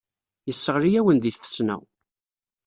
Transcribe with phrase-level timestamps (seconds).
[0.47, 1.77] Yesseɣli-awen deg tfesna.